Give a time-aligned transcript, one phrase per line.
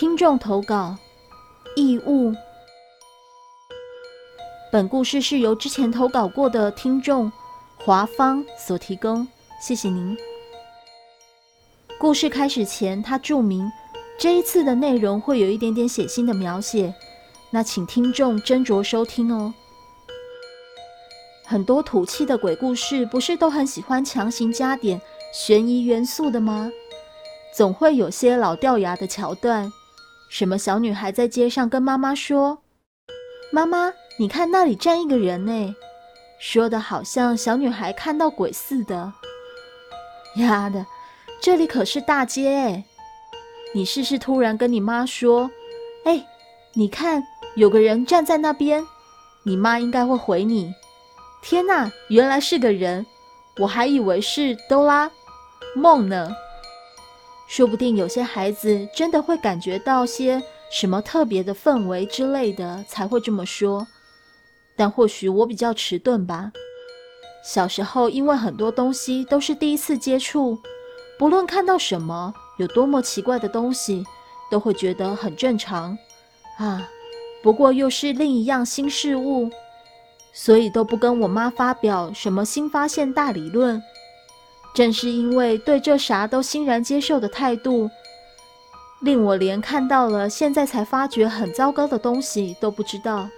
[0.00, 0.96] 听众投稿：
[1.76, 2.34] 异物。
[4.72, 7.30] 本故事是由之前投稿过的听众
[7.76, 9.28] 华芳所提供，
[9.60, 10.16] 谢谢您。
[11.98, 13.70] 故事开始前，他注明
[14.18, 16.94] 这一次的内容会有一点点血腥的描写，
[17.50, 19.52] 那请听众斟酌收听哦。
[21.44, 24.98] 很多土气的鬼故事，不是都很喜欢强行加点
[25.34, 26.72] 悬疑元素的吗？
[27.54, 29.70] 总会有些老掉牙的桥段，
[30.30, 32.62] 什么小女孩在街上跟妈妈说
[33.50, 35.74] ：“妈妈，你看那里站一个人呢。”
[36.38, 39.12] 说的好像小女孩看到鬼似的。
[40.36, 40.86] 丫的，
[41.42, 42.84] 这里可是大街哎！
[43.74, 45.50] 你试试突然跟你妈说
[46.06, 46.24] ：“哎，
[46.74, 47.20] 你看
[47.56, 48.86] 有个人站在那边。”
[49.42, 50.72] 你妈应该会回你。
[51.42, 53.04] 天哪，原来是个人，
[53.58, 55.10] 我还以为是哆啦
[55.74, 56.30] 梦呢。
[57.50, 60.40] 说不定有些孩子真的会感觉到些
[60.70, 63.84] 什么特别的氛围之类的，才会这么说。
[64.76, 66.52] 但或许我比较迟钝吧。
[67.44, 70.56] 小时候因为很多东西都是第一次接触，
[71.18, 74.04] 不论看到什么，有多么奇怪的东西，
[74.48, 75.98] 都会觉得很正常
[76.56, 76.88] 啊。
[77.42, 79.50] 不过又是另一样新事物。
[80.32, 83.82] 所以都不跟我妈发表什么新发现大理论。
[84.74, 87.90] 正是因为对这啥都欣然接受的态度，
[89.00, 93.28] 令我连看到了现在才发觉很糟糕的东西都不知道。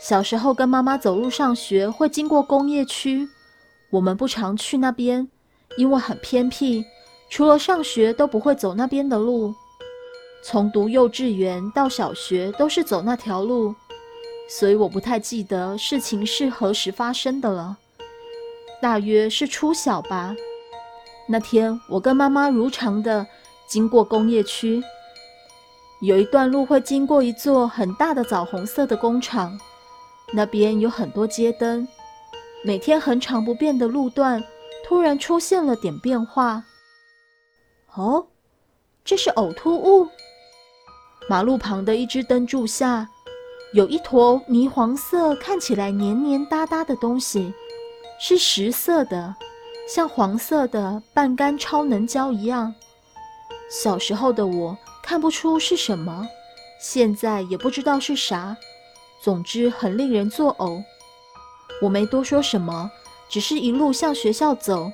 [0.00, 3.28] 小时候跟妈妈走路上学会经过工业区，
[3.90, 5.28] 我们不常去那边，
[5.76, 6.84] 因为很偏僻，
[7.28, 9.52] 除了上学都不会走那边的路。
[10.44, 13.74] 从读幼稚园到小学都是走那条路。
[14.48, 17.76] 所以我不太记得事情是何时发生的了，
[18.80, 20.34] 大约是初小吧。
[21.26, 23.26] 那天我跟妈妈如常的
[23.66, 24.82] 经过工业区，
[26.00, 29.58] 有一段路会经过一座很大的枣红色的工厂，
[30.32, 31.86] 那边有很多街灯。
[32.64, 34.42] 每天恒常不变的路段
[34.84, 36.64] 突然出现了点变化。
[37.94, 38.26] 哦，
[39.04, 40.08] 这是呕吐物。
[41.28, 43.08] 马路旁的一只灯柱下。
[43.74, 47.52] 有一坨泥黄色、看起来黏黏哒哒的东西，
[48.18, 49.34] 是石色的，
[49.88, 52.74] 像黄色的半干超能胶一样。
[53.70, 56.26] 小时候的我看不出是什么，
[56.80, 58.56] 现在也不知道是啥。
[59.20, 60.82] 总之很令人作呕。
[61.82, 62.90] 我没多说什么，
[63.28, 64.90] 只是一路向学校走。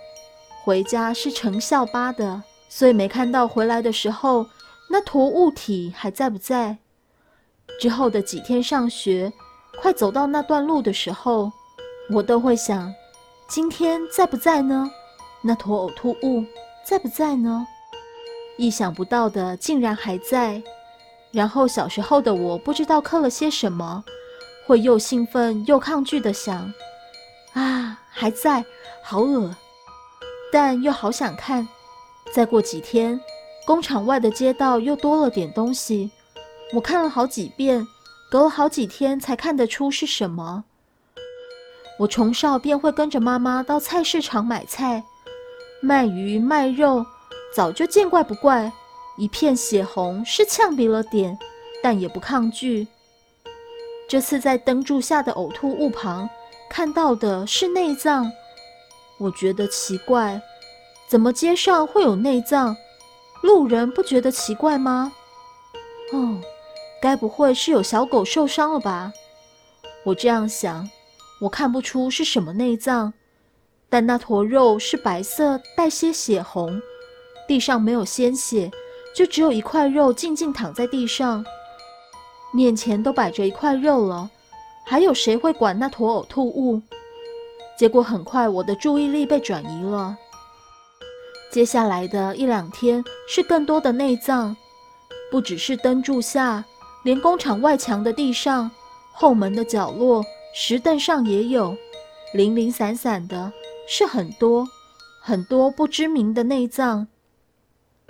[0.64, 4.46] 回家是乘校巴的，所以没看到回来的时候
[4.88, 6.78] 那坨物体还在不在。
[7.80, 9.32] 之后的几天上学，
[9.80, 11.52] 快走到那段路的时候，
[12.10, 12.92] 我都会想：
[13.46, 14.90] 今天在不在呢？
[15.42, 16.44] 那坨呕吐物
[16.84, 17.66] 在不在呢？
[18.56, 20.62] 意想不到的，竟然还在。
[21.30, 24.02] 然后小时候的我不知道刻了些什么，
[24.66, 26.72] 会又兴奋又抗拒的想：
[27.52, 28.64] 啊，还在，
[29.02, 29.54] 好恶，
[30.50, 31.68] 但又好想看。
[32.32, 33.20] 再过几天，
[33.66, 36.10] 工厂外的街道又多了点东西。
[36.72, 37.86] 我看了好几遍，
[38.30, 40.64] 隔了好几天才看得出是什么。
[41.98, 45.04] 我从少便会跟着妈妈到菜市场买菜，
[45.80, 47.06] 卖鱼卖肉，
[47.54, 48.72] 早就见怪不怪。
[49.16, 51.38] 一片血红是呛鼻了点，
[51.82, 52.88] 但也不抗拒。
[54.08, 56.28] 这次在灯柱下的呕吐物旁
[56.68, 58.30] 看到的是内脏，
[59.18, 60.42] 我觉得奇怪，
[61.06, 62.76] 怎么街上会有内脏？
[63.40, 65.12] 路人不觉得奇怪吗？
[66.12, 66.40] 哦。
[67.00, 69.12] 该不会是有小狗受伤了吧？
[70.04, 70.88] 我这样想。
[71.40, 73.12] 我看不出是什么内脏，
[73.88, 76.80] 但那坨肉是白色，带些血红。
[77.46, 78.70] 地上没有鲜血，
[79.14, 81.44] 就只有一块肉静静躺在地上。
[82.52, 84.30] 面前都摆着一块肉了，
[84.86, 86.80] 还有谁会管那坨呕吐物？
[87.76, 90.16] 结果很快，我的注意力被转移了。
[91.50, 94.56] 接下来的一两天是更多的内脏，
[95.30, 96.64] 不只是灯柱下。
[97.02, 98.70] 连工厂外墙的地上、
[99.12, 100.24] 后门的角落、
[100.56, 101.76] 石凳上也有，
[102.32, 103.52] 零零散散的，
[103.88, 104.64] 是很多
[105.20, 107.08] 很多不知名的内脏。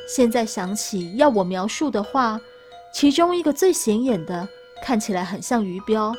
[0.06, 2.38] 现在想起，要我描述的话，
[2.92, 4.46] 其中一个最显眼的，
[4.82, 6.14] 看起来很像鱼标，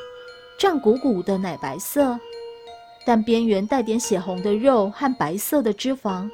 [0.57, 2.19] 胀鼓鼓的奶白色，
[3.05, 6.27] 但边缘带点血红的肉和白色的脂肪，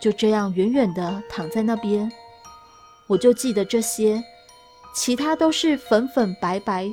[0.00, 2.10] 就这样远远的躺在那边。
[3.06, 4.24] 我就记得这些。
[4.92, 6.92] 其他都是粉粉白白，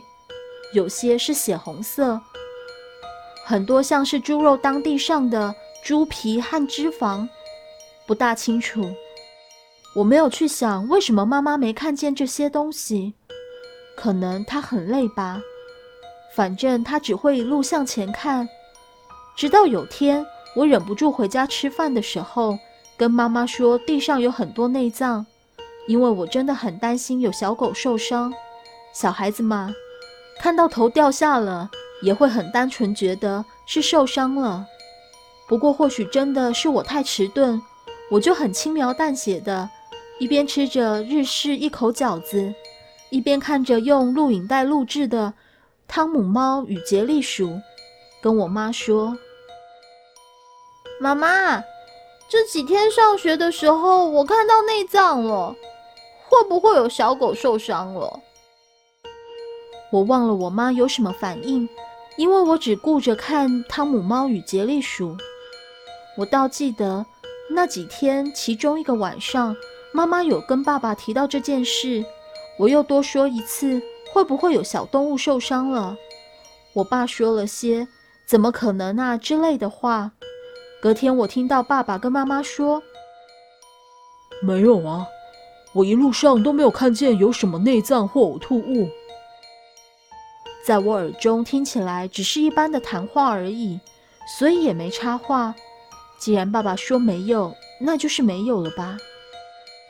[0.73, 2.19] 有些是血红色，
[3.45, 7.27] 很多像是猪肉当地上的猪皮和脂肪，
[8.05, 8.83] 不大清楚。
[9.95, 13.13] 我没有去想为什么妈妈没看见这些东西，
[13.95, 15.41] 可能她很累吧。
[16.35, 18.47] 反正她只会一路向前看。
[19.35, 20.25] 直到有天，
[20.55, 22.59] 我忍不住回家吃饭的时候，
[22.97, 25.25] 跟妈妈说地上有很多内脏，
[25.87, 28.33] 因为我真的很担心有小狗受伤。
[28.93, 29.73] 小孩子嘛，
[30.39, 31.69] 看到头掉下了，
[32.01, 34.65] 也会很单纯觉得是受伤了。
[35.47, 37.61] 不过或许真的是我太迟钝，
[38.11, 39.69] 我就很轻描淡写的。
[40.19, 42.53] 一边吃着日式一口饺子，
[43.11, 45.27] 一边看着用录影带录制的
[45.87, 47.47] 《汤姆猫与杰利鼠》，
[48.21, 49.15] 跟我妈说
[50.99, 51.63] ：“妈妈，
[52.27, 55.55] 这几天上学的时候，我看到内脏了，
[56.27, 58.19] 会不会有小狗受伤了？”
[59.91, 61.67] 我忘了我妈有什么反应，
[62.17, 65.11] 因为我只顾着看《汤姆猫与杰利鼠》。
[66.17, 67.05] 我倒记得
[67.49, 69.55] 那几天，其中一个晚上。
[69.93, 72.03] 妈妈有跟爸爸提到这件事，
[72.59, 73.81] 我又多说一次，
[74.13, 75.95] 会不会有小动物受伤了？
[76.73, 77.87] 我爸说了些
[78.27, 80.11] “怎么可能啊”之类的话。
[80.81, 82.83] 隔天我听到爸爸跟妈妈说
[84.43, 85.07] ：“没有啊，
[85.73, 88.89] 我一路上都没有看见有什么内脏或呕吐物。”
[90.67, 93.79] 在我耳中听起来只是一般的谈话而已，
[94.37, 95.55] 所以也没插话。
[96.19, 98.97] 既然爸爸说没有，那就是没有了吧。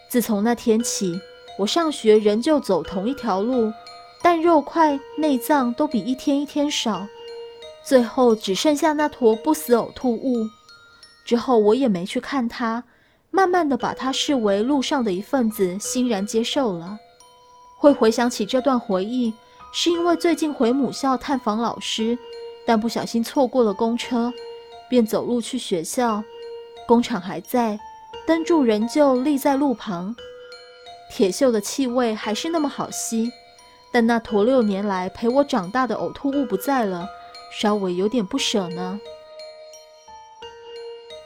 [0.07, 1.19] 自从那天起，
[1.57, 3.73] 我上学仍旧走同一条路，
[4.21, 7.07] 但肉块、内脏都比一天一天少，
[7.83, 10.47] 最后只剩下那坨不死呕吐物。
[11.25, 12.83] 之后我也没去看它，
[13.31, 16.99] 慢慢的把它视为路上的一份子，欣然接受了。
[17.79, 19.33] 会回想起这段回忆，
[19.71, 22.17] 是因为最近回母校探访老师，
[22.65, 24.33] 但不小心错过了公车，
[24.89, 26.23] 便走路去学校。
[26.87, 27.79] 工厂还在。
[28.25, 30.13] 灯柱仍旧立在路旁，
[31.09, 33.31] 铁锈的气味还是那么好吸，
[33.89, 37.07] 但那坨六年来陪我长大的呕吐物不在了，
[37.57, 38.99] 稍微有点不舍呢。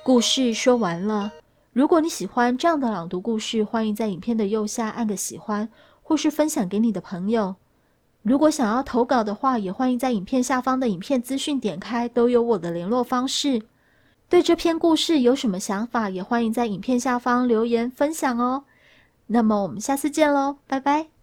[0.04, 1.32] 故事说完了，
[1.74, 5.70] 如果你喜欢这样的朗读故事，欢迎在影片的右下按个喜欢，
[6.04, 7.56] 或是分享给你的朋友。
[8.24, 13.64] 如果想要投稿的话，也欢迎在影片下方的影片资讯点开，都有我的联络方式。
[14.30, 18.64] 对这篇故事有什么想法，也欢迎在影片下方留言分享哦。
[19.28, 21.21] 那么我们下次见喽，拜拜。